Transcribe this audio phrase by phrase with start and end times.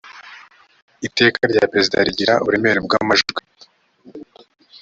[1.07, 3.41] iteka rya perezida rigira uburemere bw amajwi